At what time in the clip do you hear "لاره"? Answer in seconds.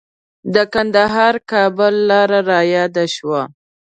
2.09-2.39